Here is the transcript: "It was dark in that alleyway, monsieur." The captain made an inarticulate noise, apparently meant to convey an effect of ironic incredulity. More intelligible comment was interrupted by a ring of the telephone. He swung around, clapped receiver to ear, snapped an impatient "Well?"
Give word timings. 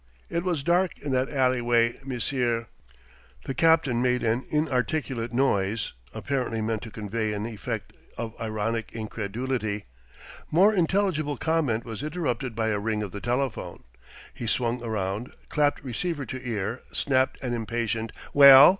"It 0.31 0.43
was 0.43 0.63
dark 0.63 0.97
in 0.97 1.11
that 1.11 1.29
alleyway, 1.29 1.99
monsieur." 2.03 2.65
The 3.45 3.53
captain 3.53 4.01
made 4.01 4.23
an 4.23 4.43
inarticulate 4.49 5.31
noise, 5.31 5.93
apparently 6.11 6.59
meant 6.59 6.81
to 6.81 6.89
convey 6.89 7.33
an 7.33 7.45
effect 7.45 7.93
of 8.17 8.33
ironic 8.41 8.93
incredulity. 8.93 9.85
More 10.49 10.73
intelligible 10.73 11.37
comment 11.37 11.85
was 11.85 12.01
interrupted 12.01 12.55
by 12.55 12.69
a 12.69 12.79
ring 12.79 13.03
of 13.03 13.11
the 13.11 13.21
telephone. 13.21 13.83
He 14.33 14.47
swung 14.47 14.81
around, 14.81 15.33
clapped 15.49 15.83
receiver 15.83 16.25
to 16.25 16.41
ear, 16.49 16.81
snapped 16.91 17.39
an 17.43 17.53
impatient 17.53 18.11
"Well?" 18.33 18.69